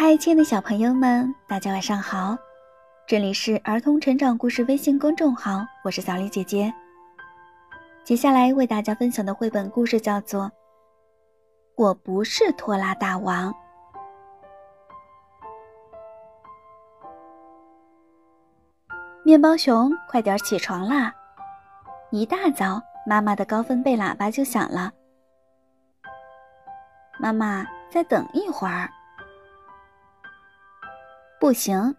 [0.00, 2.38] 嗨，亲爱的小朋友们，大家晚上好！
[3.04, 6.72] 这里是儿童成长故事微信公众号，我是小丽姐姐。
[8.04, 10.44] 接下来为大家分享的绘本故事叫做
[11.74, 13.52] 《我不是拖拉大王》。
[19.24, 21.12] 面包熊，快点起床啦！
[22.12, 24.92] 一大早，妈妈的高分贝喇叭就响了。
[27.18, 28.88] 妈妈，再等一会儿。
[31.40, 31.94] 不行，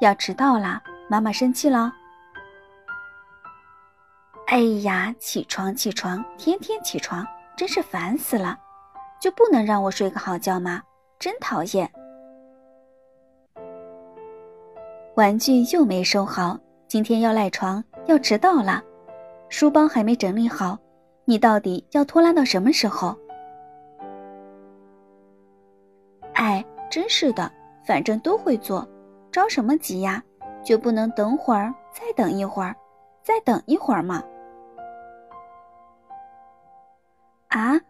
[0.00, 1.92] 要迟到了，妈妈生气了。
[4.46, 8.58] 哎呀，起床起床，天天起床，真是烦死了！
[9.20, 10.82] 就不能让我睡个好觉吗？
[11.18, 11.90] 真讨厌！
[15.14, 18.82] 玩具又没收好，今天要赖床，要迟到了。
[19.50, 20.78] 书包还没整理好，
[21.26, 23.14] 你到底要拖拉到什么时候？
[26.32, 27.52] 哎，真是的。
[27.84, 28.86] 反正都会做，
[29.30, 30.22] 着什么急呀？
[30.64, 32.76] 就不能等会儿，再等一会儿，
[33.22, 34.22] 再等一会儿吗？
[37.48, 37.80] 啊，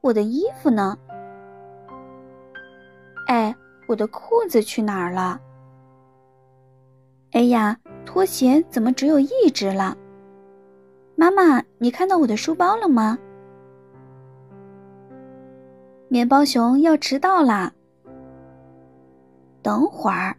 [0.00, 0.96] 我的衣服呢？
[3.26, 3.54] 哎，
[3.88, 5.40] 我的裤子去哪儿了？
[7.32, 9.96] 哎呀，拖鞋怎么只有一只了？
[11.16, 13.18] 妈妈，你看到我的书包了吗？
[16.08, 17.72] 面包熊要迟到啦！
[19.62, 20.36] 等会儿，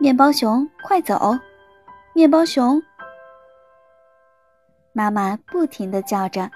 [0.00, 1.38] 面包熊，快走！
[2.12, 2.82] 面包熊，
[4.92, 6.50] 妈妈不停的叫着，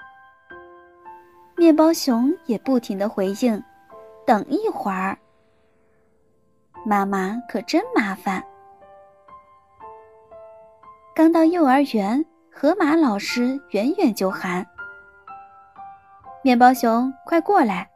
[1.55, 3.63] 面包熊也不停的回应
[4.27, 5.17] ：“等一会儿。”
[6.85, 8.43] 妈妈可真麻烦。
[11.15, 14.67] 刚到幼儿园，河马老师远远就喊
[16.43, 17.89] ：“面包熊，快过来！”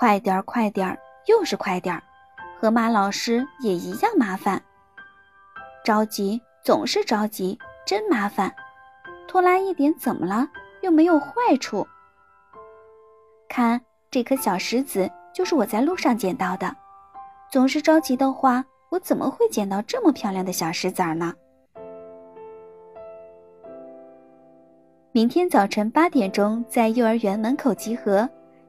[0.00, 2.02] 快点儿，快点儿，又是快点儿！
[2.58, 4.58] 河马老师也一样麻烦，
[5.84, 8.50] 着急总是着急，真麻烦。
[9.28, 10.48] 拖拉一点怎么了？
[10.80, 11.86] 又没有坏处。
[13.46, 13.78] 看
[14.10, 16.74] 这颗小石子，就是我在路上捡到的。
[17.52, 21.34] 总是着急的话，我怎么会捡到这么漂亮的小石子儿呢？
[25.12, 28.26] 明天早晨八点钟在幼儿园门口集合。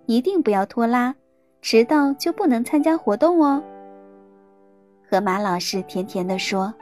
[0.07, 1.15] 一定不要拖拉，
[1.61, 3.61] 迟到就不能参加活动哦。
[5.07, 6.73] 河马老师甜甜地说：“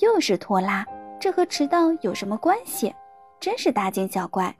[0.00, 0.84] 又是拖拉，
[1.20, 2.94] 这和迟到有什么关系？
[3.38, 4.54] 真是大惊小怪！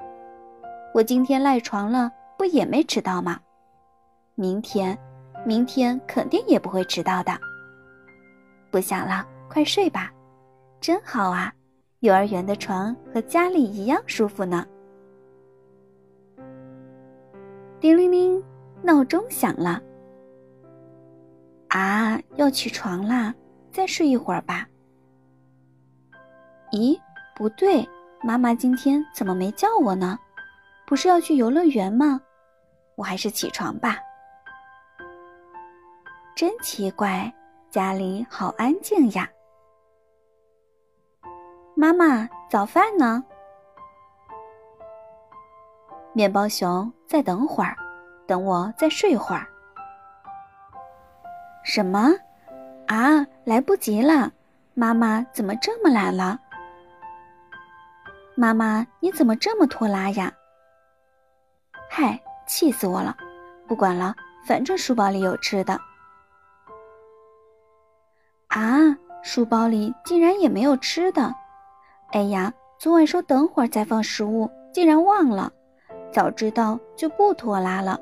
[0.93, 3.41] 我今天赖床了，不也没迟到吗？
[4.35, 4.97] 明天，
[5.47, 7.33] 明天肯定也不会迟到的。
[8.71, 10.13] 不想了，快睡吧，
[10.81, 11.51] 真好啊！
[12.01, 14.67] 幼儿园的床和家里一样舒服呢。”
[17.87, 18.43] 叮铃铃，
[18.83, 19.81] 闹钟响了。
[21.69, 23.33] 啊，要起床啦！
[23.71, 24.67] 再睡一会儿吧。
[26.73, 27.01] 咦，
[27.37, 27.89] 不对，
[28.25, 30.19] 妈妈今天怎么没叫我呢？
[30.85, 32.21] 不是要去游乐园吗？
[32.97, 33.99] 我还是起床吧。
[36.35, 37.33] 真奇怪，
[37.71, 39.31] 家里好安静呀。
[41.77, 43.25] 妈妈，早饭呢？
[46.17, 47.77] 面包熊，再等会儿，
[48.27, 49.47] 等我再睡会儿。
[51.63, 52.09] 什么？
[52.87, 54.33] 啊，来不及了！
[54.73, 56.41] 妈妈怎么这么懒了？
[58.35, 60.33] 妈妈，你怎么这么拖拉呀？
[61.91, 63.15] 嗨，气死我了！
[63.69, 64.15] 不管了，
[64.47, 65.79] 反正书包里有吃的。
[68.49, 71.35] 啊，书包里竟然也没有吃的！
[72.13, 75.53] 哎呀，昨晚说等会儿再放食物，竟然忘了。
[76.17, 78.01] 早知道就不拖拉了。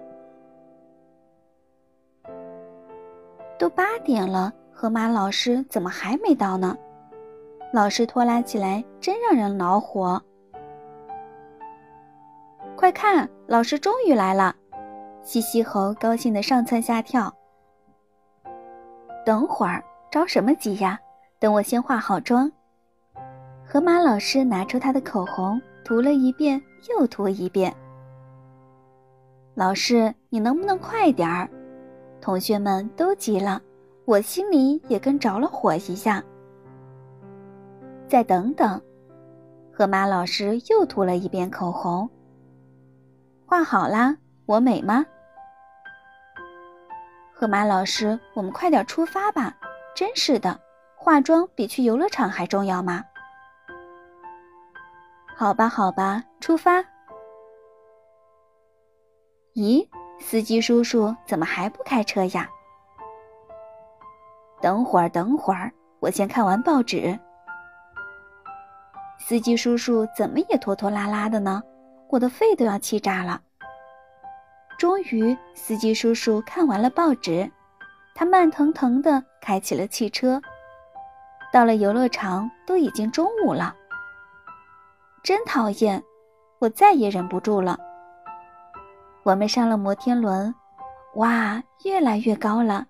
[3.58, 6.76] 都八点了，河马老师怎么还没到呢？
[7.72, 10.22] 老师拖拉起来真让人恼火。
[12.76, 14.54] 快看，老师终于来了！
[15.24, 17.34] 西西猴高兴的上蹿下跳。
[19.26, 20.96] 等会儿着什么急呀？
[21.40, 22.48] 等我先化好妆。
[23.66, 27.74] 河马老师拿出他的口红，涂了一遍又涂一遍。
[29.54, 31.48] 老师，你能不能快点儿？
[32.20, 33.62] 同学们都急了，
[34.04, 36.20] 我心里也跟着了火一样。
[38.08, 38.82] 再等等，
[39.72, 42.10] 河马老师又涂了一遍口红。
[43.46, 44.16] 画好啦，
[44.46, 45.06] 我美吗？
[47.32, 49.54] 河马老师，我们快点出发吧！
[49.94, 50.58] 真是的，
[50.96, 53.04] 化妆比去游乐场还重要吗？
[55.36, 56.84] 好吧，好吧，出发。
[59.54, 59.86] 咦，
[60.18, 62.48] 司机叔叔怎么还不开车呀？
[64.60, 67.16] 等会儿，等会儿，我先看完报纸。
[69.20, 71.62] 司机叔叔怎么也拖拖拉拉的呢？
[72.10, 73.40] 我的肺都要气炸了。
[74.76, 77.48] 终于，司机叔叔看完了报纸，
[78.12, 80.42] 他慢腾腾地开起了汽车。
[81.52, 83.72] 到了游乐场，都已经中午了。
[85.22, 86.02] 真讨厌，
[86.58, 87.78] 我再也忍不住了。
[89.24, 90.54] 我们上了摩天轮，
[91.14, 92.86] 哇，越来越高了，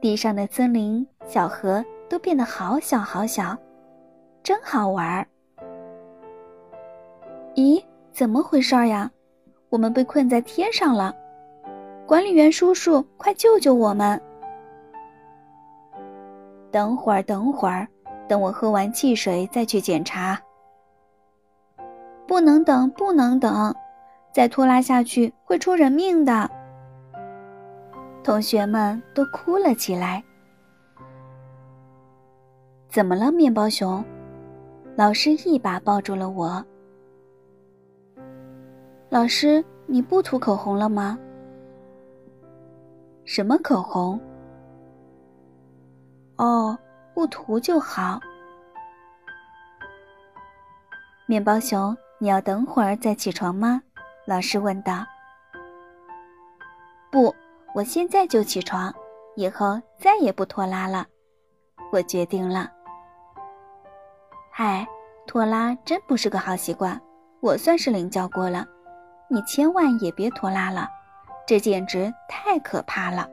[0.00, 3.56] 地上的森林、小河都变得好小好小，
[4.42, 5.24] 真好玩儿。
[7.54, 7.80] 咦，
[8.12, 9.08] 怎么回事呀？
[9.68, 11.14] 我们被困在天上了！
[12.04, 14.20] 管理员叔叔，快救救我们！
[16.72, 17.86] 等会儿，等会儿，
[18.26, 20.36] 等我喝完汽水再去检查。
[22.26, 23.72] 不能等，不能等。
[24.36, 26.50] 再拖拉下去会出人命的。
[28.22, 30.22] 同学们都哭了起来。
[32.86, 34.04] 怎么了，面包熊？
[34.94, 36.62] 老师一把抱住了我。
[39.08, 41.18] 老师，你不涂口红了吗？
[43.24, 44.20] 什么口红？
[46.36, 46.78] 哦，
[47.14, 48.20] 不涂就好。
[51.24, 53.80] 面包熊，你要等会儿再起床吗？
[54.28, 55.06] 老师问道
[57.12, 57.32] ：“不，
[57.76, 58.92] 我现在就起床，
[59.36, 61.06] 以后再也不拖拉了。
[61.92, 62.68] 我决定了。
[64.50, 64.84] 嗨，
[65.28, 67.00] 拖拉真不是个好习惯，
[67.40, 68.66] 我算是领教过了。
[69.28, 70.88] 你千万也别拖拉了，
[71.46, 73.28] 这简直太可怕了。”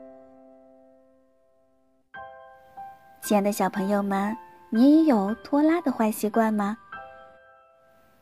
[3.20, 4.36] 亲爱的小朋友们，
[4.70, 6.76] 你也有拖拉的坏习惯吗？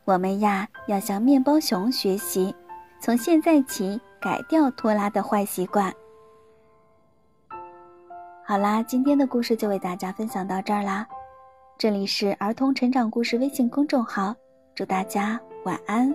[0.05, 2.57] 我们呀，要向面包熊学习。
[3.03, 5.93] 从现在起，改掉拖拉的坏习惯。
[8.45, 11.05] 好啦，今天的故事就为大家分享到这儿啦。
[11.77, 14.33] 这里是儿童成长故事微信公众号，
[14.73, 16.15] 祝大家晚安。